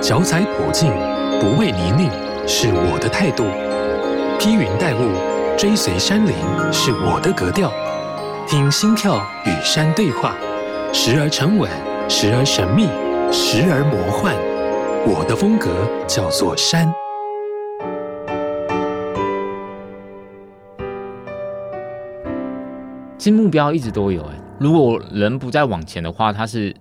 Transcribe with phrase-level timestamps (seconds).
[0.00, 0.92] 脚踩普径，
[1.40, 2.08] 不畏泥泞，
[2.46, 3.44] 是我的态度；
[4.38, 5.10] 披云戴雾，
[5.56, 6.32] 追随山林，
[6.72, 7.72] 是我的格调。
[8.46, 10.36] 听心跳与山对话，
[10.92, 11.68] 时而沉稳，
[12.08, 12.86] 时而神秘，
[13.32, 14.34] 时而魔幻。
[15.04, 15.68] 我的风格
[16.06, 16.90] 叫做山。
[23.18, 26.72] 其实目标一直都有哎，如果人不再往前的话，他是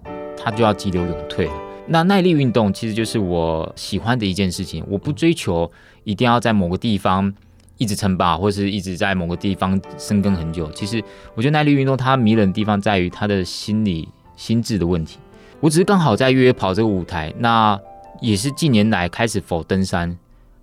[0.42, 1.67] 他就要急流勇退了。
[1.88, 4.84] 那耐力运动其实就是我喜欢的一件事情。
[4.90, 5.72] 我不追求
[6.04, 7.34] 一定要在某个地方
[7.78, 10.70] 一直称霸，或是一直在某个地方深耕很久。
[10.72, 11.02] 其实
[11.34, 15.18] 我觉得耐力运动它迷人的地方在于它的心理心智的问题。
[15.60, 17.80] 我只是刚好在越野跑这个舞台，那
[18.22, 20.16] 也是近年来开始否登山。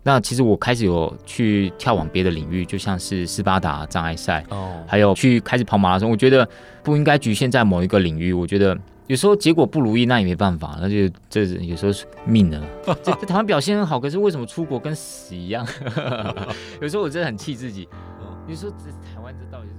[0.07, 6.11] 那其实我开始有去跳往别的领域，就像是斯巴达障碍赛哦，还有去开始跑马拉松。
[6.11, 6.47] 我觉得
[6.83, 8.31] 不应该局限在某一个领域。
[8.31, 8.77] 我觉得
[9.07, 12.63] 有时候结果不如意，那也没办法，那就这有时候是命了。
[13.03, 15.67] 在台湾表现很好，可是为什么出国跟死一样？
[16.81, 17.87] 有时候我真的很气自己。
[18.47, 19.75] 你说这台湾这到底是？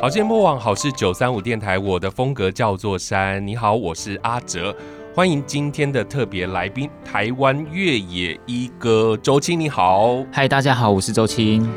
[0.00, 3.46] 好，今天播网好事九三五电台，我的风格叫做山。
[3.46, 4.74] 你好，我是阿哲，
[5.14, 9.60] 欢迎今天的特别来宾，台湾越野一哥周青。
[9.60, 11.70] 你好，嗨，大家好，我是周青。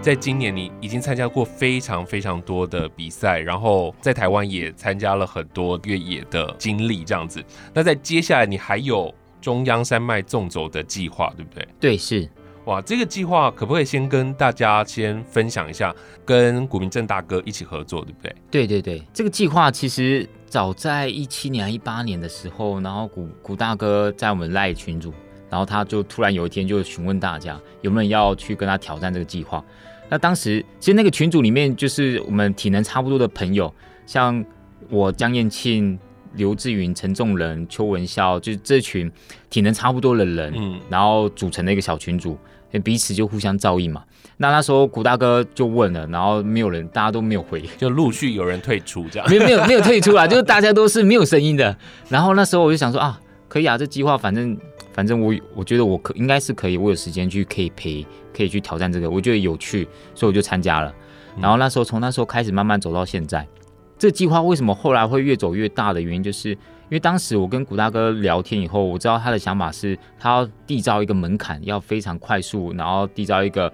[0.00, 7.40] 在今年，你已经参加过非常非常多的比赛，然后在台湾也参加了很多越野的经历，这样子。
[7.72, 11.68] 那在接下来，你还有中央山脉纵走的计划，对不对？
[11.78, 12.28] 对，是。
[12.66, 15.92] 哇，这个计划可不可以先跟大家先分享一下？
[16.24, 18.36] 跟古明正大哥一起合作，对不对？
[18.52, 25.12] 对对对，这个计划其实早在一七年、一八年的时候，然后古古大哥在我们赖群组，
[25.50, 29.64] 然后他就突然有一天就询问大家有没有人要去跟他挑战这个计划。
[30.08, 33.74] 那当时其实那个群组里面就是我们体能差不多的朋友，
[34.06, 34.44] 像
[34.88, 35.98] 我江燕庆、
[36.34, 39.10] 刘志云、陈仲仁、邱文孝，就是这群
[39.50, 42.38] 体能差不多的人，嗯，然后组成的一个小群组。
[42.80, 44.02] 彼此就互相照应嘛。
[44.38, 49.28] 那那时候古大哥就问了，然后没有人，大家都没有回，就陆续有人退出这样。
[49.28, 51.76] 没有没有没有退出啊，就是大家都是没有声音的。
[52.08, 54.56] 然后那时候我就想说啊，可以啊，这计划反正
[54.92, 58.04] 反正我我觉得我可应该是可以，我有时间去可以陪，
[58.36, 60.92] 可以去挑战这个，我觉得有趣，所以我就参加了。
[61.40, 63.46] 然后那时候从那时候开始慢慢走到现在，
[63.98, 66.56] 这计划为什么后来会越走越大的原因就是。
[66.92, 73.72] 因为当时我跟古大哥聊天以后，我知道他的想法是，他要缔造一个门槛，要非常快速，然后缔造一个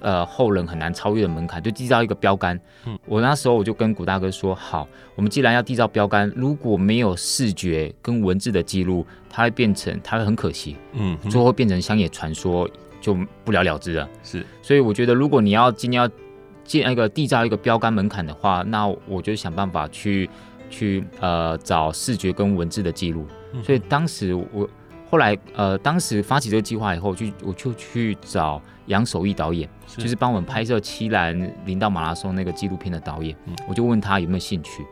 [0.00, 2.58] 呃后人很难超越的门槛，就缔造一个标杆。
[2.84, 4.84] 嗯，我那时候我就跟古大哥说，好，
[5.14, 12.68] 我们既然要缔造标杆，如果没有视觉跟文字的记录，它会变成，它会很可惜，嗯，最后会变成乡野传说，
[13.00, 14.08] 就不了了之了。
[14.24, 16.10] 是，所以我觉得，如果你要今天要
[16.64, 20.28] 建一个缔造一个标杆门槛的话，那我就想办法去。
[20.70, 23.26] 去呃找视觉跟文字的记录，
[23.62, 24.68] 所以当时我
[25.10, 30.02] 后来呃当时发起这个计划以后，就我就去找杨守义导演，是。
[30.02, 34.84] 就是帮我们拍摄七兰林道马拉松那个纪录片的导演，嗯、我就问他有没有兴趣。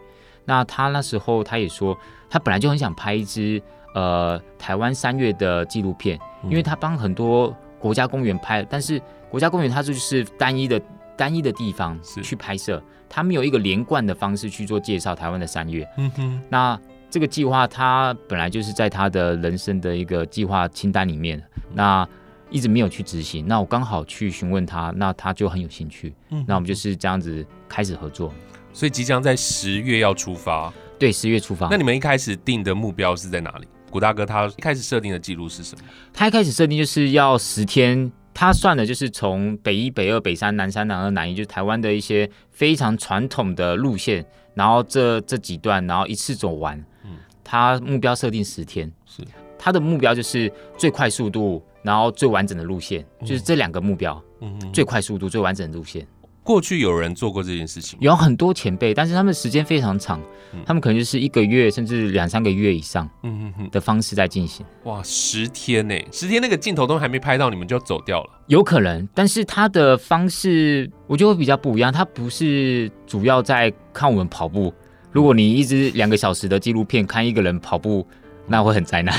[0.44, 1.96] 那他那时候他也说，
[2.28, 3.60] 他本来就很想拍一支
[3.94, 10.80] 呃台湾三月的纪录片，因为他帮很多国家公园拍，但是国家公园它就是单一的。
[11.16, 12.82] 单一的地方去拍摄，
[13.14, 15.88] 他没有一个连贯的方式去做介绍台湾的三月。
[15.98, 16.76] 嗯哼，那
[17.08, 21.40] 这个计划他本来就是在他的人生的一个计划清单里面，
[21.72, 22.04] 那
[22.50, 23.46] 一直没有去执行。
[23.46, 26.12] 那我刚好去询问他，那他就很有兴趣。
[26.30, 28.34] 嗯，那我们就是这样子开始合作。
[28.72, 30.72] 所以即将在十月要出发。
[30.98, 31.68] 对，十月出发。
[31.70, 33.68] 那你们一开始定的目标是在哪里？
[33.92, 35.84] 古大哥他一开始设定的记录是什么？
[36.12, 38.10] 他一开始设定就是要十天。
[38.34, 46.76] 他算的就是从北一、北二、北三、南三、南二、南一，就是台湾的一些非常传统的路线，然后这这几段，然后一次走完。
[47.04, 47.12] 嗯，
[47.44, 49.22] 他目标设定十天，是
[49.56, 54.20] 他的目标就是最快速度，然后最完整的路线，就是这两个目标。
[54.40, 56.06] 嗯，最快速度、最完整的路线。
[56.44, 60.20] 过去有人做过这件事情，有很多前辈，但是他们时间非常长，
[60.52, 64.64] 嗯、他们可能就是一个月甚至两三个月以上，嗯嗯嗯的方式在进行。
[64.84, 65.98] 哇，十天呢？
[66.12, 68.30] 十天那个镜头都还没拍到，你们就走掉了？
[68.48, 74.72] 有可能，但是他的方式我觉得会比较不一样，他不是主要在看我们跑步。
[75.10, 78.06] 如果你一直两个小时的纪录片看一个人跑步。
[78.46, 79.14] 那会很灾难。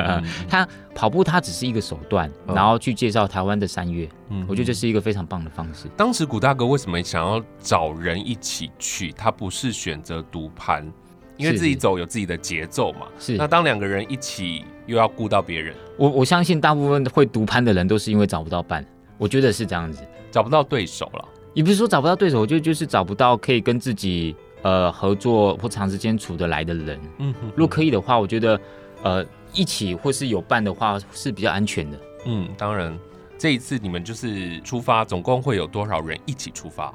[0.48, 4.08] 他跑步，他只是一个手段，然后去介绍台湾的三月。
[4.28, 5.88] 嗯，我觉得这是一个非常棒的方式。
[5.96, 9.12] 当时古大哥为什么想要找人一起去？
[9.12, 10.90] 他不是选择独攀，
[11.36, 13.06] 因为自己走有自己的节奏嘛。
[13.18, 13.36] 是。
[13.36, 15.74] 那当两个人一起，又要顾到别人。
[15.96, 18.84] 我我相信大部分会独攀的人都是因为找不到伴。
[19.18, 21.24] 我觉得是这样子，找不到对手了。
[21.52, 27.00] 也不是说找不到对手，我就就是找不到可以跟自己呃合作或长时间处得来的人。
[27.18, 28.60] 嗯哼，如果可以的话，我觉得
[29.02, 31.98] 呃一起或是有伴的话是比较安全的。
[32.26, 32.96] 嗯，当然，
[33.38, 36.94] 这一次你们就是出发，总共会有多少人一起出发？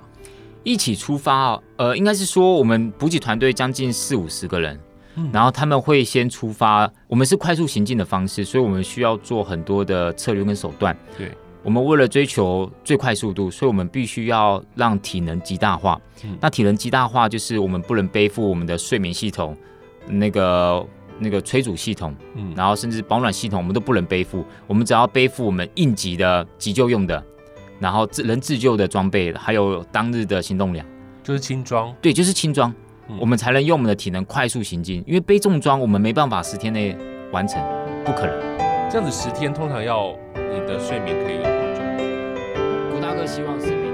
[0.63, 4.79] 一起出发啊呃，应该是说我们补给团队将近四五十个人，
[5.15, 6.91] 嗯，然后他们会先出发。
[7.07, 10.97] 我们是快速行进的方式，所以我们需要做很多的策略跟手段。
[11.17, 11.31] 对，
[11.65, 15.99] 我们为了追求最快速度，所以我们必须要让体能极大化。
[16.23, 19.57] 嗯，那体能极大化就是我们不能背负我们的睡眠系统，
[20.07, 20.85] 那个
[21.17, 24.45] 那个催乳系统，嗯，然后甚至保暖系统，我们都不能背负。
[24.67, 27.21] 我们只要背负我们应急的急救用的。
[27.77, 30.85] 然后自能自救的装备，还有当日的行动量，
[31.21, 31.93] 就是轻装。
[32.01, 32.73] 对，就是轻装，
[33.09, 35.03] 嗯，我们才能用我们的体能快速行进。
[35.05, 36.95] 因为背重装，我们没办法十天内
[37.31, 37.61] 完成，
[38.05, 38.89] 不可能。
[38.89, 41.54] 这样子十天通常要你的睡眠可以
[43.25, 43.27] 有多久？
[43.27, 43.85] 郭大哥希望是。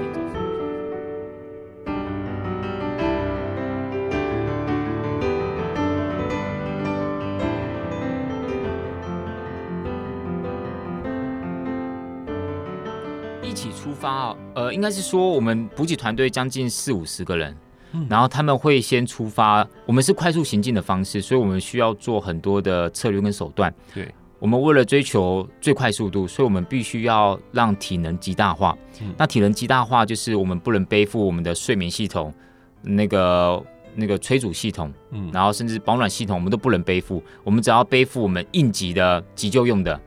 [13.74, 17.56] 出发哦呃，应该是说我们补给团队将近四五十个人，
[17.92, 19.66] 嗯，然后他们会先出发。
[19.86, 23.74] 我们是快速行进的方式，所以我们需要做很多的策略跟手段。
[23.92, 28.76] 对，我们为了追求最快速度，所以我们必须要让体能极大化。
[29.00, 32.34] 嗯，那体能极大化就是我们不能背负我们的睡眠系统，
[32.80, 37.22] 那个那个催乳系统，嗯，然后甚至保暖系统，我们都不能背负。
[37.44, 40.00] 我们只要背负我们应急的急救用的，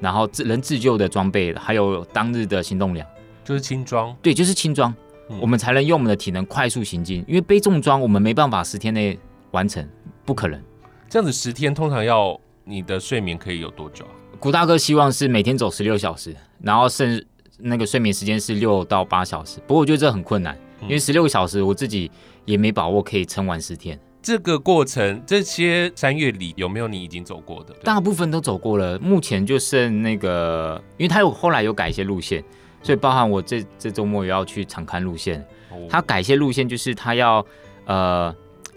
[0.00, 3.06] 然后自能自救的装备，还有当日的行动量。
[3.44, 4.92] 就是轻装，对，就是轻装，
[5.30, 7.24] 嗯，我们才能用我们的体能快速行进。
[7.28, 9.16] 因为背重装，我们没办法十天内
[9.52, 9.88] 完成，
[10.24, 10.60] 不可能。
[11.08, 12.36] 这样子十天通常要
[12.68, 14.10] 你的睡眠可以有多久啊？
[14.40, 17.24] 古大哥希望是每天走十六小时，然后剩
[17.58, 19.60] 那个睡眠时间是六到八小时。
[19.68, 22.10] 不过我觉得这很困难，因为十六个小时我自己
[22.44, 23.98] 也没把握可以撑完十天。
[24.20, 27.72] 这个过程，这些山月里有没有你已经走过的？
[27.84, 32.42] 大部分都走过了，目前就剩那个，因为他有后来有改一些路线。
[32.82, 35.44] 所以包含我这这周末也要去长勘路线，
[35.88, 37.44] 他改一些路线，就是他要
[37.84, 38.34] 呃，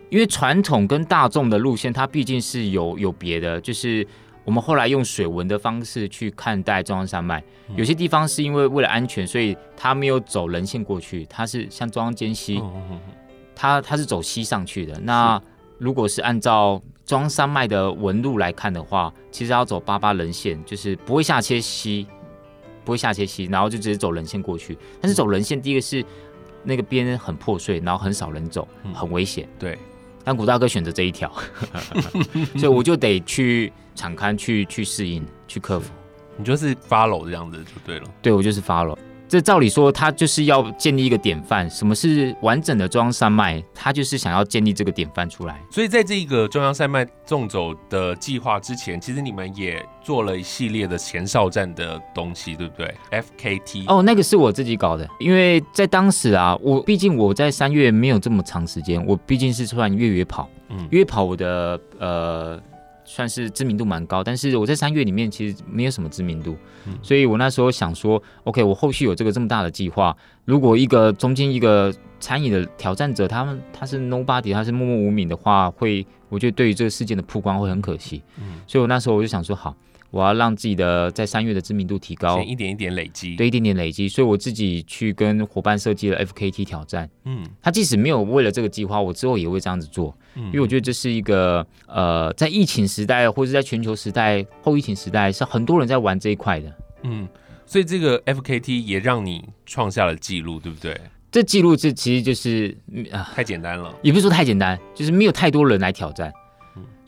[0.09, 4.06] 因为传统跟大众的路线，它毕竟是有有别的，就是
[4.44, 7.44] 我们后来用水文的方式去看待中央山脉，
[7.75, 12.61] 有些地方是因为为了安全，所以它没有走人线过去，它是像中央间溪，
[13.56, 15.00] 它它是走西上去的。
[15.01, 15.41] 那
[15.77, 22.07] 如果是按照中央山脉的纹路来看的话，其实要走八八人线，就是不会下切溪。
[22.85, 24.75] 不会下切溪，然后就直接走人线过去。
[25.00, 26.03] 但是走人线，第一个是
[26.63, 29.47] 那个边很破碎，然后很少人走，很危险。
[29.59, 29.77] 对，
[30.29, 31.27] 但古大哥选择这一条，
[32.55, 35.91] 所以我就得去敞开去去适应，去克服。
[36.37, 38.05] 你就是 follow 这样子就对了。
[38.21, 38.95] 对，我就是 follow。
[39.29, 41.69] 这照理说，他就是要建立一个典范。
[41.69, 43.63] 什么是完整的中央山脉？
[43.75, 45.61] 他就是想要建立这个典范出来。
[45.71, 55.07] 所以，在这个中央山脉纵走的计划之前，其实你们也做了一系列的前哨站的东西，对不对？FKT 哦，那个是我自己搞的。
[55.19, 62.59] 因为在当时啊，我毕竟我在三月没有这么长时间，我毕竟是算越野跑，嗯，越野跑我的呃。
[63.09, 70.15] 算是知名度蛮高，但是我在三月里面其实没有什么知名度，嗯、所以我那时候想说，OK，我后续有这个这么大的计划，
[70.45, 79.75] 如果一个中间一个参与的挑战者，他们他是 nobody，他是默默无名的话，会我觉得对于这个事件的曝光会很可惜，嗯，所以我那时候我就想说，好。
[80.12, 84.10] 我要让自己的在三月的知名度提高，先一点一点累积，对，一点点累积。
[84.10, 87.10] 所以我自己去跟伙伴设计了 FKT 挑战。
[87.25, 90.16] 嗯，他即使没有为了这个计划，我之后也会这样子做。
[90.36, 96.75] 嗯，因为我觉得这是一个呃，在疫情时代或者在全球时代后疫情时代，是很多人在玩这一块的。
[97.04, 97.28] 嗯，
[97.66, 101.00] 所以这个 FKT 也让你创下了记录，对不对？
[101.32, 102.75] 这记录这其实就是
[103.12, 106.34] 啊，太简单了，也不是说太简单，就是没有太多人来挑战。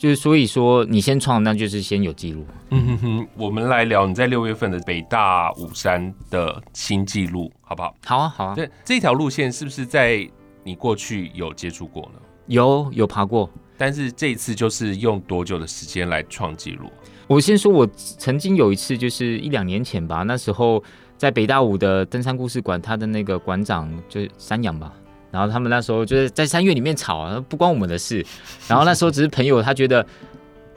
[0.02, 2.44] 就是所以说，你先创，那就是先有记录。
[2.72, 7.96] 嗯哼哼，我们来聊你在六月份的北大武山的新纪录，好不好？
[8.04, 8.56] 好啊，好啊。
[8.56, 10.28] 对，这条路线是不是在
[10.64, 12.20] 你过去有接触过呢？
[12.48, 13.48] 有，有爬过。
[13.78, 16.90] 但是这一次就是用多久的时间来创纪录？
[17.28, 20.84] 我先说，我曾经有一次，就是一两年前吧，那时候
[21.16, 24.92] 在北大五的登山故事馆，他的那个馆长就是山羊吧。
[25.32, 28.24] 然后他们那时候就是在三院里面吵啊，不关我们的事。
[28.68, 30.06] 然后那时候只是朋友，他觉得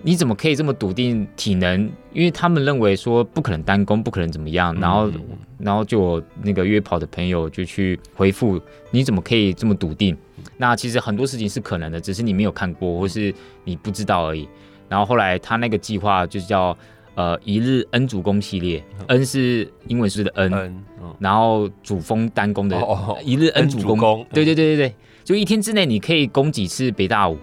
[0.03, 1.91] 你怎么可以这么笃定体能？
[2.13, 4.75] 因为他们认为说不可能单攻，不可能怎么样。
[4.81, 5.11] 然后，
[5.59, 10.17] 然后就我那个约跑的朋友就去回复：你怎么可以这么笃定？
[10.57, 13.35] 那其实很多事情是可能的，只是你没有看过或是
[13.65, 14.49] 你不知道而已。
[14.89, 16.77] 然后后来他那个计划就叫
[17.15, 22.77] 呃一日 N 主攻系列、嗯、，N 是英文式的 N，, N、嗯、然后主攻单攻的
[23.23, 24.95] 一日 N 主攻，攻对对对对对，
[25.25, 27.39] 就一天之内你可以攻几次北大武。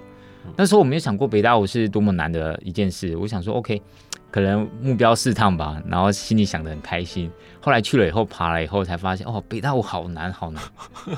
[0.46, 3.82] 嗯、那时候我没有想过北大五是多么难的一件事，我想说 OK。
[4.32, 7.30] 可能目标四趟吧，然后心里想的很开心。
[7.60, 10.63] 后来去了以后，爬了以后才发现，哦，北大五好难，好难。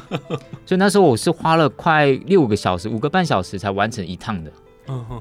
[0.65, 4.51] 所以那时候我是花了快六个小时，五个半小时才完成一趟的。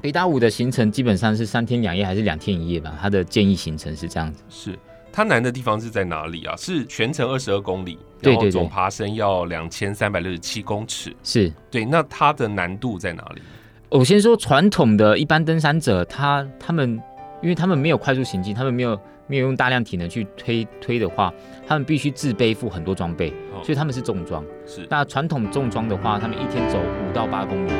[0.01, 2.97] 北大五的行程基本上是三天两夜还是两天一夜吧？
[3.01, 4.43] 他的建议行程是这样子。
[4.49, 4.77] 是
[5.11, 6.55] 它难的地方是在哪里啊？
[6.57, 11.15] 是全程二十二公里，然后总爬升要两千三百六十七公尺。
[11.23, 13.41] 是对，那它的难度在哪里？
[13.89, 17.01] 我先说传统的一般登山者，他他们。
[17.41, 21.29] 因为他们没有快速行进，他们没有没有用大量体能去推推的话，
[21.67, 24.41] 他们必须自背负很多装备，哦，所以他们是重装。
[24.65, 27.71] 是，那传统重装的话，他们一天走五到八公里，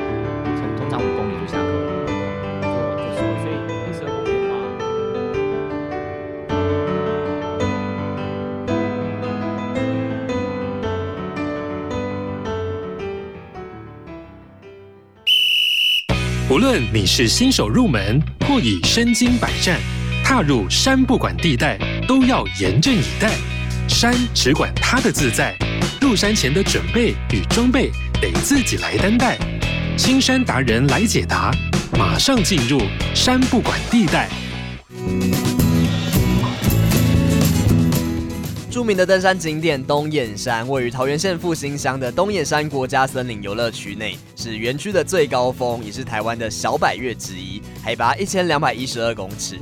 [0.94, 1.74] 从通常五公里就下课了。
[16.50, 19.80] 无论你是新手入门，或已身经百战，
[20.24, 23.32] 踏入山不管地带，都要严阵以待。
[23.88, 25.58] 山只管它的自在，
[26.00, 27.90] 入山前的准备与装备
[28.22, 29.40] 得自己来担待。
[29.96, 31.52] 青山达人来解答，
[31.98, 32.82] 马上进入
[33.14, 34.28] 山不管地带。
[38.72, 49.60] 著名的登山景点东眼山，位于桃园县复兴乡的东眼山国家森林游乐区内，是园区的最高峰，也是台湾的小百岳之一，海拔一千两百一十二公尺。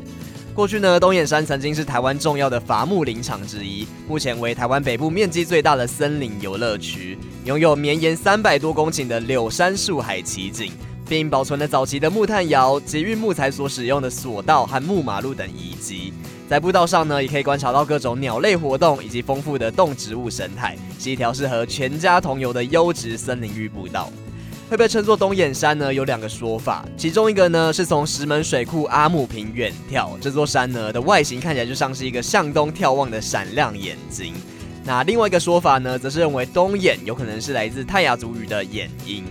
[0.54, 10.74] 过去呢，东眼山曾经是台湾重要的伐木林场之一，目前为台湾北部面积最大的森林游乐区，拥有绵延三百多公顷的柳杉树海奇景，
[11.08, 16.12] 并保存了早期的木炭窑、捷运木材所使用的索道和木马路等遗迹。
[16.50, 24.12] 在步道上呢，也可以观察到各种鸟类活动以及丰富的动植物生态，是一条适合全家同游的优质森林浴步道。
[24.72, 34.34] 会被称作东眼山呢，有两个说法，其中一个呢是从石门水库阿姆坪远眺，这座山呢的外形看起来就像是一个向东眺望的闪亮眼睛。
[34.86, 39.26] 那另外一个说法呢，则是认为东眼有可能是来自泰雅族语的眼音。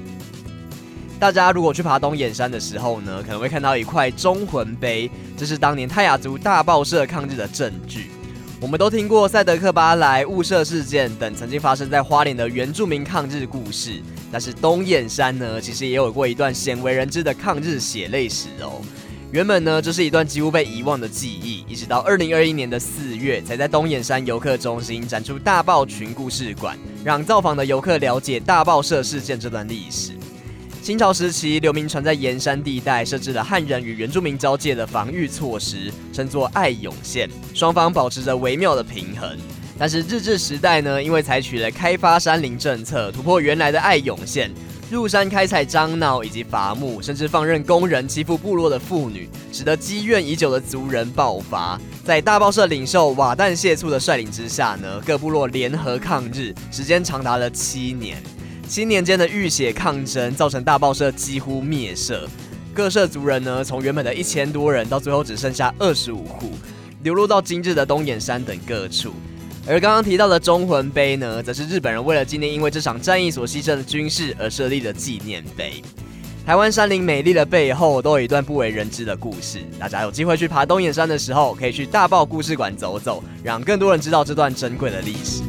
[1.19, 8.11] 大家如果去爬东眼山的时候呢，可能会看到一块忠魂碑，这是当年泰雅族大报社抗日的证据。
[8.63, 18.83] 我们都听过赛德克巴莱雾社事件等曾经发生在花莲的原住民抗日故事，但是东眼山呢，其实也有过一段鲜为人知的抗日血泪史哦。
[19.33, 30.13] 原本呢，这是一段几乎被遗忘的记忆，一直到二零二一年的四月，才在东眼山游客中心展出大爆群故事馆，让造访的游客了解大爆社事件这段历史。
[30.83, 39.37] 清朝时期，刘铭传在盐山地带设置了汉人与原住民交界的防御措施，称作爱永线，双方保持着微妙的平衡。
[39.79, 44.51] 但是日治时代呢，因为采取了开发山林政策，突破原来的爱永线，
[44.91, 51.79] 入山开采樟脑以及伐木，甚至放任工人欺负部落的妇女，使得积怨已久的族人爆发。
[52.05, 58.17] 在大报社领袖瓦旦谢促的率领之下呢，各部落联合抗日，时间长达了七年。
[58.71, 62.29] 七年间的浴血抗争，造成大报社几乎灭社。
[62.73, 66.53] 各社族人呢，从原本的一千多人，到最后只剩下二十五户，
[67.03, 69.13] 流落到今日的东眼山等各处。
[69.67, 75.83] 而刚刚提到的忠魂碑呢，则是日本人为了纪念因为这场战役所牺牲的军士而设立的纪念碑。
[76.47, 79.59] 台湾山林美丽的背后，都有一段不为人知的故事。
[79.81, 85.43] 大家有机会去爬东眼山的时候，可以去大报故事馆走走，让更多人知道这段珍贵的历史。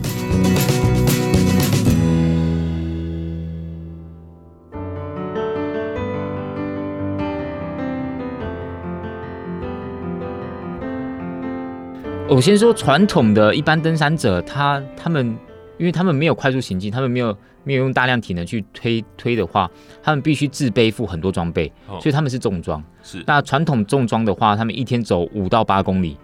[12.33, 15.37] 我先说传统的一般登山者，他他们，
[15.77, 19.69] 因为他们没有快速行进，他们没有没有用大量体能去推推的话，
[20.01, 21.69] 他们必须自背负很多装备，
[21.99, 22.81] 所以他们是重装。
[23.03, 26.17] 是那传统重装的话，他们一天走五到八公里，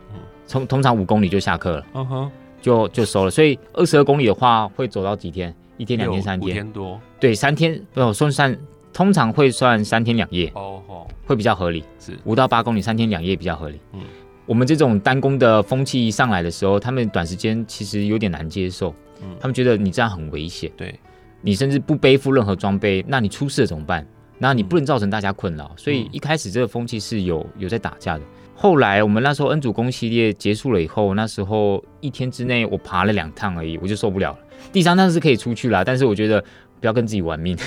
[0.46, 3.30] 从通常五公里就下课了，嗯哼，就就收了。
[3.30, 5.54] 所以二十二公里的话，会走到几天？
[5.76, 6.50] 一天、两天、三天？
[6.50, 6.98] 五天多。
[7.20, 8.58] 对，三天不用算算，
[8.94, 11.84] 通常会算三天两夜，哦哦，会比较合理。
[12.00, 13.82] 是五到八公里，三天两夜比较合理。
[13.92, 14.00] 嗯。
[14.48, 20.98] 我们这种单攻的风气一上来的时候，他们短时间其实有点难接受，嗯，他们觉得你这样很危险，对，
[21.42, 24.08] 你甚至不背负任何装备，那你出事了怎么办？
[24.40, 28.24] 那你不能造成大家困扰，嗯，所以一开始这个风气是有有在打架的。
[28.56, 34.40] 后来我们那时候恩主攻系列结束了以后，那时候一天之内我爬了两趟而已，我就受不了了。
[34.72, 36.42] 第三趟是可以出去了，但是我觉得
[36.80, 37.58] 不要跟自己玩命。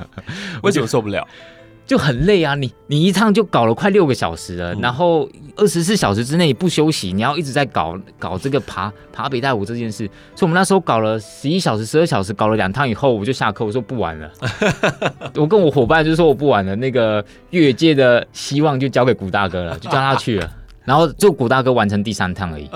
[0.62, 1.26] 为什么受不了？
[1.90, 2.54] 就很累啊！
[2.54, 10.08] 你你一趟就搞了快六个小时了，嗯、然后二十四小时之内不休息，你要一直在搞搞这个爬爬北戴武这件事。
[10.36, 14.30] 所以我们那时候搞了十一小时、十二小时，搞了两趟以后，我就下课，我说不玩了。
[15.34, 20.48] 我跟我伙伴就说我不玩了，那个越野界的希望就交给古大哥了，就叫他去了。
[20.86, 22.70] 然后就古大哥完成第三趟而已。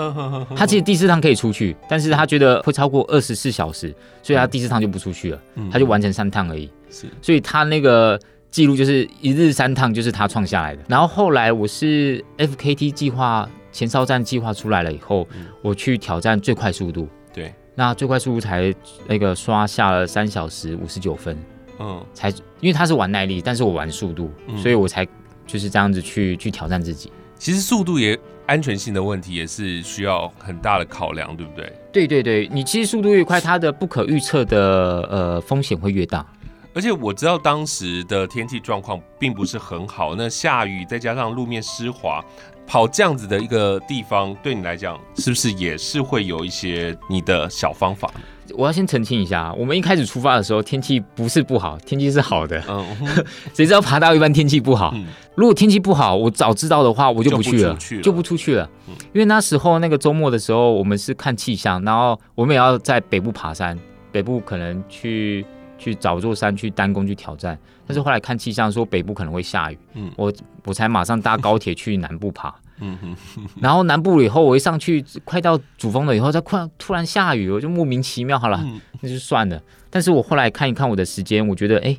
[0.56, 3.94] 他其实第四趟可以出去，但是他觉得会超过二十四小时，
[4.24, 5.38] 所以他第四趟就不出去了，
[5.70, 6.68] 他就完成三趟而已。
[6.90, 8.18] 是，所以他那个。
[8.54, 10.82] 记录就是一日三趟，就是他创下来的。
[10.88, 17.08] 然后后来我是 FKT 计划前哨站计划出来了以后，嗯、我去挑战最快速度。
[17.32, 18.72] 对，那最快速度才
[19.08, 21.36] 那个刷下了三小时五十九分。
[21.80, 22.28] 嗯，才
[22.60, 25.04] 因为他是玩耐力，但是我玩速度，嗯、所以我才
[25.44, 27.10] 就是这样子去去挑战自己。
[27.36, 31.72] 其实速度也安全性的问题也是需要很大的考量，对不对？
[31.92, 36.24] 对对对，你其实速度越快，它的不可预测的呃风险会越大。
[36.74, 42.22] 而且我知道当时的天气状况并不是很好，那下雨再加上路面湿滑，
[42.66, 48.10] 跑这样子的一个地方，对你来讲是不是也是会有一些你的小方法？
[48.56, 52.62] 我要先澄清一下，我们一开始出发的时候天气不是不好，天气是好的。
[52.68, 52.84] 嗯，
[53.54, 54.90] 谁知道爬到一半天气不好？
[54.96, 58.68] 嗯，如果天气不好，我早知道的话，我就不去了，就不出去了。
[58.88, 63.78] 嗯，因为那时候那个周末的时候，我们是看气象，然后我们也要在北部爬山，
[64.10, 65.46] 北部可能去。
[65.84, 70.32] 去找座山去单攻去挑战，但是后来看气象说北部可能会下雨，嗯，我
[70.64, 78.66] 我才马上搭高铁去南部爬，嗯哼，然后南部以后我一上去快到主峰了以后，它快突然下雨，我就莫名其妙，好了，
[79.02, 79.62] 那就算了。
[79.90, 81.94] 但是我后来看一看我的时间，我觉得哎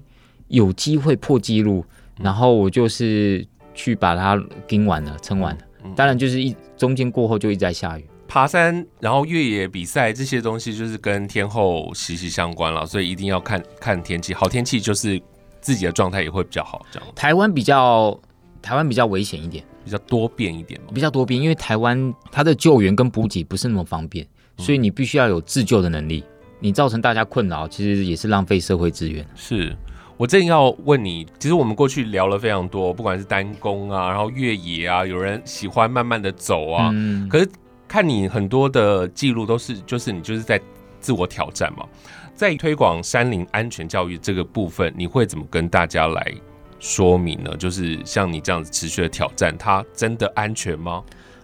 [0.48, 1.86] 有机会破纪录，
[2.20, 4.36] 然后我就是去把它
[4.68, 5.62] 盯完了，撑完了。
[5.96, 8.06] 当然就是一中间过后就一直在下雨。
[8.36, 14.34] 爬山，然后越野比赛这些东西就是跟天候息息相关了，所以一定要看看天气。
[14.34, 15.18] 好天气就是
[15.62, 16.86] 自己的状态也会比较好。
[16.92, 18.20] 这样，台湾比较
[18.62, 24.28] 台湾比较危险一点，比较多变一点，比较多变，因为台湾它的救援跟补给不是那么方便，
[24.58, 26.22] 所以你必须要有自救的能力。
[26.60, 29.26] 你造成大家困扰，其实也是浪费社会资源。
[29.34, 29.74] 是
[30.18, 37.50] 我正要问你，其实我们过去聊了非常多，不管是单攻啊，然后越野啊，有人喜欢慢慢的走啊，嗯、可是。
[37.96, 40.60] 看你很多的记录都是，就是你就是在
[41.00, 41.88] 自我挑战嘛，
[42.36, 46.34] 在推广山林安全教育这个部分，你会怎么跟大家来
[46.78, 47.56] 说明呢？
[47.56, 51.02] 就是像你这样子持续的挑战，它真的安全吗？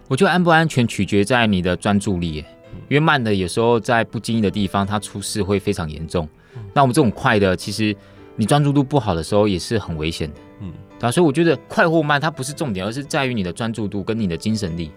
[0.08, 2.44] 我觉得安不安全取决在你的专注力，
[2.90, 6.28] 因为慢的有时候在不经意的地方，它出事会非常严重。
[6.74, 7.96] 那我们这种快的，其实
[8.36, 10.40] 你专注度不好的时候也是很危险的。
[10.60, 14.90] 嗯，啊，所以我觉得快或慢它不是重点，而是在于你的专注度跟你的精神力。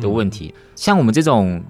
[0.00, 1.62] 的问题，像我们这种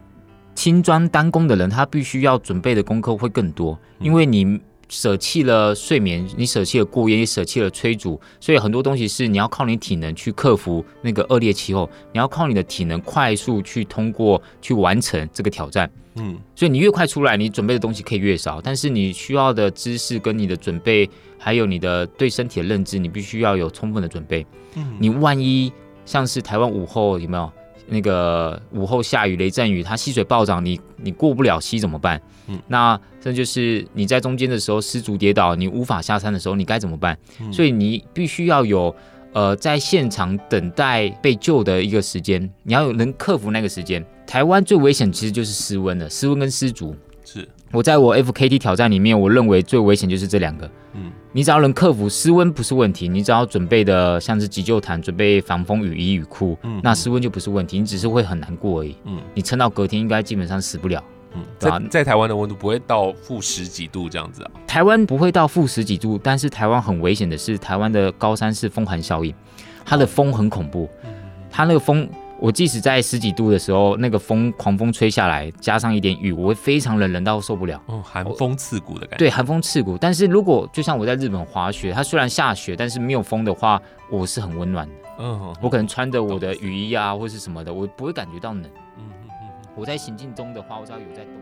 [0.55, 15.91] 轻装单攻的人，他必须要准备的功课会更多，因为你舍弃了睡眠，你舍弃了过夜，你舍弃了催煮，所以很多东西是你要靠你体能去克服那个恶劣气候，你要靠你的体能快速去通过去完成这个挑战。
[16.17, 21.09] 嗯，所以你越快出来，你准备的东西可以越少，但是你需要的知识跟你的准备，
[21.39, 24.47] 还有你的对身体的认知，你必须要有充分的准备。
[24.75, 25.73] 嗯，你万一
[26.05, 27.51] 像是台湾午后有没有？
[27.93, 32.21] 那个午后下雨雷阵雨，它溪水暴涨，你你过不了溪怎么办？
[32.49, 37.17] 嗯，那这就是你在中间的时候失足跌倒，你无法下山的时候，你该怎么办？
[37.41, 38.95] 嗯，所以你必须要有
[39.33, 44.05] 呃在现场等待被救的一个时间，你要有能克服那个时间。
[44.27, 46.97] 台湾最危险其实就是失温了，失温跟失足。
[47.25, 50.71] 是我在我 FKT 挑战里面，我认为最危险就是这两个。
[50.95, 58.97] 嗯，你只要能克服失温不是问题，你只要准备的像是急救毯，准备防风雨衣雨裤，嗯，那失温就不是问题，你只是会很难过而已。
[59.05, 61.03] 嗯，你撑到隔天应该基本上死不了。
[61.35, 64.51] 嗯，在在台湾的温度不会到负十几度这样子啊？
[64.67, 69.35] 台湾不会到负十几度，但是台湾很危险的是，台湾的高山是风寒效应，
[69.85, 70.89] 它的风很恐怖，
[71.51, 72.09] 它那个风。
[72.43, 77.81] 我即使在十几度的时候，那个风狂风吹下来，加上一点雨，我会非常冷，冷到受不了。
[77.87, 79.17] 哦，寒风刺骨的感觉。
[79.19, 79.97] 对，寒风刺骨。
[79.97, 84.95] 但是如果就像我在日本滑雪，它虽然下雪，但是没有风的话，我是很温暖的。
[85.21, 88.65] 嗯，我可能穿着我的雨衣啊，或是什么的，我不会感觉到冷。
[88.99, 89.49] 嗯嗯嗯。
[89.77, 91.35] 我在行进中的话，我只要有在动。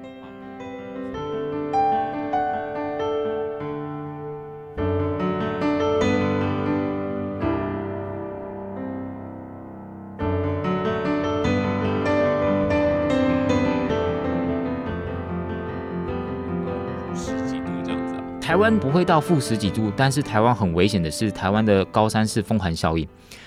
[18.50, 23.06] 台湾不会到负十几度，但是台湾很危险的是，台湾的高山是风寒效应，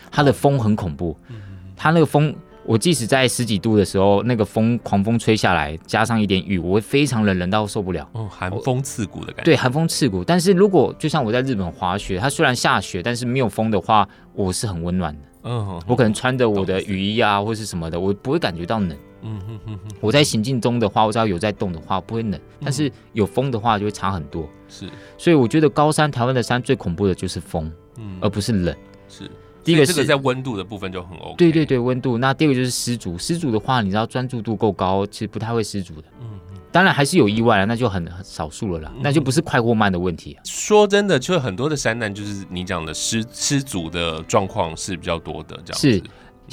[0.09, 1.13] 它的风很恐怖，
[1.75, 8.07] 它那个风我即使在十几度的时候，那个风狂风吹下来，加上一点雨，我会非常冷，冷到受不了。
[8.13, 9.43] 哦，寒风刺骨的感觉。
[9.43, 10.23] 对，寒风刺骨。
[10.23, 15.19] 但是如果就像我在日本滑雪，它虽然下雪，但是没有风的话，我是很温暖的。
[15.43, 18.95] 嗯，我可能穿着我的雨衣啊，或是什么的，我不会感觉到冷。
[19.23, 19.95] 嗯哼哼哼。
[19.99, 22.39] 我在行进中的话，我只要有在动的话，不会冷。
[22.61, 24.47] 但是有风的话，就会差很多。
[24.67, 24.89] 是。
[25.17, 28.75] 所以我觉得高山，台湾的山最恐怖的就是风，嗯，而不是冷。
[29.07, 29.29] 是。
[29.63, 31.35] 第一个是在温度的部分就很 OK。
[31.37, 32.17] 对对对，温度。
[32.17, 36.03] 那第二个就是失足，失足的话，你知道专注度够高，其实不太会失足的。
[36.19, 36.59] 嗯嗯。
[36.69, 40.41] 当然还是有意外了，那就很很少数了啦，那就不是快或慢的问题啊。
[40.43, 45.91] 说真的，就很多的山难，就是你讲的失失足的状况是比较多的，这样子。
[45.91, 46.03] 是，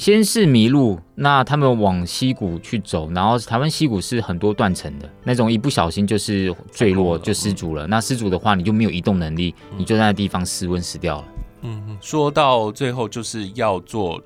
[0.01, 7.85] 先是迷路，那他们往溪谷去走，然后台湾溪谷是很多断层的，那种一不小心就是坠落就失足了。
[7.85, 11.25] 那失足的话，你就没有移动能力，你就在那地方失温死掉了。
[11.61, 14.19] 嗯，说到最后就是要做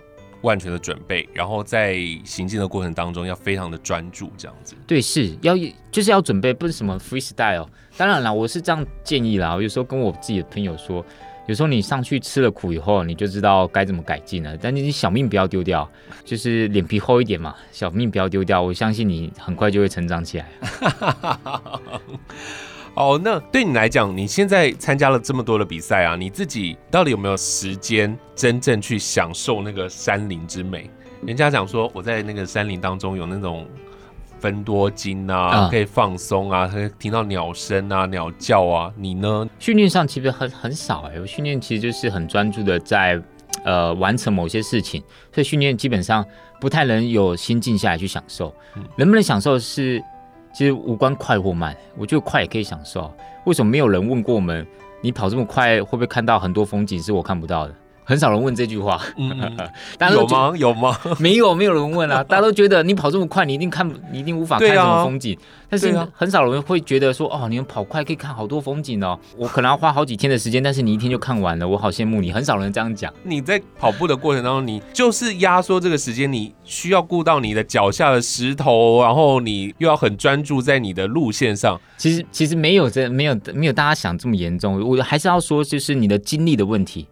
[0.44, 4.76] 万全的准备，然后在行进的过程当中要非常的专注，这样子。
[4.88, 5.58] 对，是要
[5.92, 7.68] 就是要准备，不是什么 freestyle。
[7.98, 9.54] 当然啦，我是这样建议啦。
[9.54, 11.06] 我有时候跟我自己的朋友说，
[11.48, 14.58] 有时候你上去吃了苦以后，你就知道该怎么改进了。
[14.58, 15.90] 但你小命不要丢掉，
[16.24, 18.62] 就是脸皮厚一点嘛，小命不要丢掉。
[18.62, 20.50] 我相信你很快就会成长起来。
[22.96, 30.90] 哦，那对你来讲，你现在参加了这么多的比赛啊，你自己到底有没有时间真正去享受那个山林之美？
[31.26, 33.68] 人家讲说，我在那个山林当中有那种
[34.46, 38.94] 芬多精啊，可以放松啊，可以听到鸟声啊、鸟叫啊。
[38.96, 39.50] 你呢？
[39.58, 43.20] 训练上其实很很少哎、欸，我训练其实就是很专注的在
[43.64, 45.02] 呃完成某些事情，
[45.34, 46.24] 所以训练基本上
[46.62, 48.54] 不太能有心静下来去享受。
[48.96, 50.00] 能不能享受是？
[50.54, 53.12] 其实无关快或慢，我觉得快也可以享受。
[53.46, 54.66] 为什么没有人问过我们，
[55.02, 57.76] 你跑这么快会不会看到很多风景是我看不到的？
[58.06, 59.30] 很少人问这句话，嗯，
[60.14, 60.54] 有吗？
[60.56, 60.98] 有吗？
[61.20, 62.24] 没有，没有人问啊！
[62.30, 65.34] 大家都觉得你跑这么快，你一定看，你一定无法看什么风景。
[65.34, 69.20] 啊、但是很少人会觉得说，哦，你们跑快可以看好多风景哦。
[69.36, 72.32] 我可能要花好几天的时间，但是你一天就看完了，我好羡慕你。
[72.32, 73.12] 很少人这样讲。
[73.24, 81.82] 你在跑步的过程当中，你就是压缩这个时间，你需要顾到你的脚下的石头，然后你又要很专注在你的路线上。
[81.98, 84.80] 其实其实没有这没有没有大家想这么严重。
[84.88, 87.08] 我还是要说，就是你的精力的问题。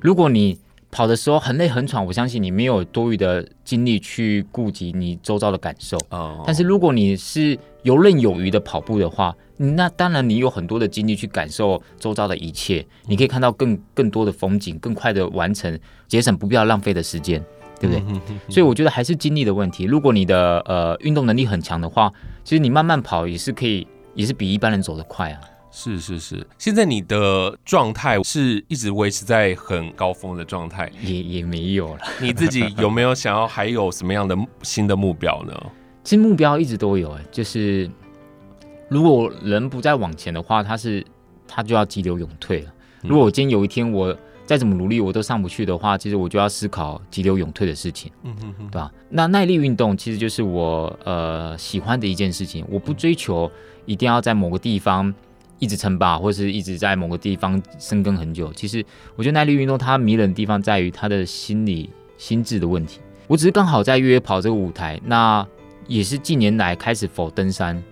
[0.00, 0.58] 如果你
[0.90, 5.98] 跑的时候很累很喘，我相信你没有多余的精力去顾及你周遭的感受。
[6.10, 6.42] 哦。
[6.46, 17.44] 但是如果你是游刃有余的跑步的话，那当然你有很多的精力去感受周遭的一切，你可以看到更更多的风景，更快的完成，节省不必要浪费的时间，
[17.78, 18.02] 对不对？
[18.48, 19.84] 所以我觉得还是精力的问题。
[19.84, 22.10] 如果你的呃运动能力很强的话，
[22.44, 25.40] 其实你慢慢跑也是可以，也是比一般人走得快啊。
[25.70, 32.00] 是是是，现在你的状态是一直维持在很高峰的状态，也也没有了。
[32.20, 35.54] 你自己有没有想要还有什么样的新的目标呢？
[36.02, 37.88] 其实目标一直都有，哎，就是
[38.88, 41.04] 如果人不再往前的话，他是
[41.46, 42.72] 他就要急流勇退了。
[43.02, 48.90] 如果我今天有一天我再怎么努力我都上不去的话，其实我就要思考急流勇退的事情，嗯哼哼，对吧？
[49.10, 53.48] 那耐力运动其实就是我呃喜欢的一件事情，我不追求
[53.84, 55.14] 一定要在某个地方。
[55.58, 58.52] 一直称霸，或是一直在某个地方深耕很久。
[58.52, 58.84] 其实，
[59.16, 63.00] 我觉得耐力运动它迷人的地方在于它的心理心智的问题。
[63.26, 65.46] 我只是刚好在越野跑这个舞台，那
[65.86, 67.82] 也是近年来开始否登山。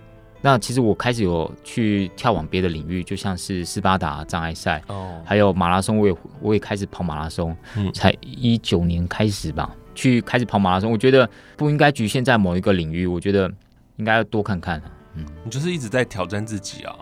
[0.43, 7.57] 那其实我开始有去跳往别的领域，就像是斯巴达障碍赛，哦，还有马拉松，我也我也开始跑马拉松。
[7.75, 10.93] 嗯，才一九年开始吧，去开始跑马拉松。
[10.93, 13.51] 我觉得不应该局限在某一个领域，我觉得
[13.97, 14.81] 应该要多看看。
[15.15, 16.95] 嗯，你就是一直在挑战自己啊。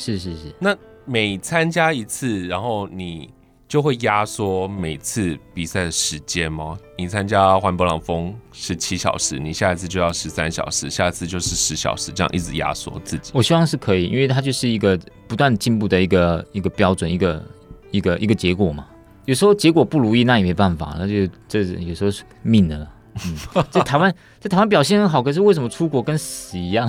[0.00, 3.28] 是是是，那每参加一次，然后你
[3.68, 6.78] 就会压缩每次比赛的时间吗？
[6.96, 13.30] 你参加环勃朗峰是七小时，你下一次就要十三小时，下一次就是十小时，这样一直压缩自己。
[13.34, 17.44] 我希望是可以，因为它就是一个不断进步的一个一个标准，一个
[17.90, 18.86] 一个一个结果嘛。
[19.26, 22.90] 有时候结果不如意，那也没办法，那就这有时候是命的了。
[23.26, 26.88] 嗯，在台湾，在台湾表现很好，可是为什么出国跟死一样？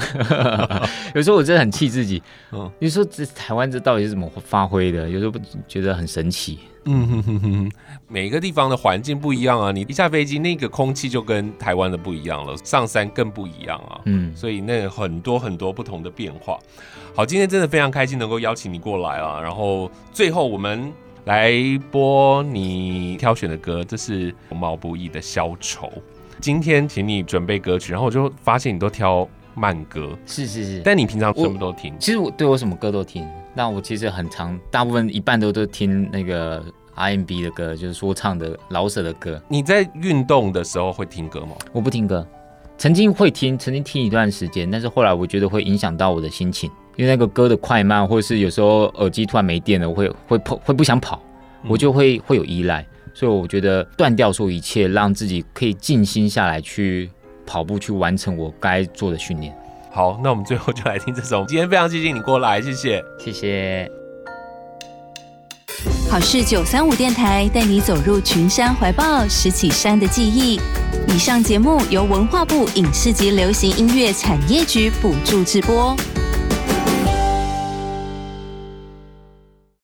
[1.15, 2.21] 有时候我真的很气自己。
[2.51, 5.09] 嗯，有时候这台湾这到底是怎么发挥的？
[5.09, 5.33] 有时候
[5.67, 6.59] 觉得很神奇。
[6.85, 7.71] 嗯哼哼哼，
[8.07, 14.01] 每个地方的环境不一样啊，你一下飞机，那个空气就跟台湾的不一样了，上山更不一样啊。
[14.05, 16.57] 嗯，所以那很多很多不同的变化。
[17.15, 19.39] 好，今天真的非常开心能够邀请你过来啊。
[19.39, 20.91] 然后最后我们
[21.25, 21.53] 来
[21.91, 25.85] 播你挑选的歌，这是毛不易的《消愁》。
[26.41, 31.93] 今天请你准备歌曲，然后我就发现你都挑慢歌，是是是，但你平常什么都听？
[31.99, 33.23] 其实我对我什么歌都听，
[33.54, 39.39] 那我其实很常，大部分一半都都听那个 RMB 的歌，就是说唱的老舍的歌。
[39.47, 41.51] 你在运动的时候会听歌吗？
[41.71, 42.25] 我不听歌，
[42.75, 51.21] 曾经会听，曾经听一段时间，但是后来我觉得会影响到我的心情，因为那个歌的快慢，或者是有时候耳机突然没电了，我会会跑，会不想跑，
[51.67, 52.84] 我就会会有依赖。
[53.13, 57.10] 所以我觉得断掉所有一切，让自己可以静心下来去
[57.45, 59.56] 跑步，去完成我该做的训练。
[59.91, 61.43] 好，那我们最后就来听这首。
[61.50, 63.91] 今天非常谢谢你过来，谢谢，谢谢。
[66.10, 70.60] 好事九三五电台带你走入群山怀抱，拾起山的记忆。
[71.08, 75.95] 以上节目由文化部影视及流行音乐产业局补助直播。